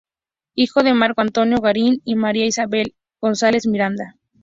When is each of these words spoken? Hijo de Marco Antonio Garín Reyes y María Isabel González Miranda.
Hijo 0.55 0.81
de 0.81 0.95
Marco 0.95 1.21
Antonio 1.21 1.59
Garín 1.61 1.85
Reyes 1.85 2.01
y 2.05 2.15
María 2.15 2.45
Isabel 2.47 2.95
González 3.21 3.67
Miranda. 3.67 4.15